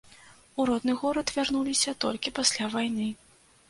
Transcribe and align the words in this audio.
У 0.61 0.65
родны 0.69 0.95
горад 1.03 1.35
вярнуліся 1.37 1.97
толькі 2.07 2.37
пасля 2.43 2.75
вайны. 2.79 3.17